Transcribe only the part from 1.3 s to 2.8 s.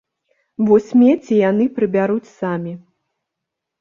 яны прыбяруць самі.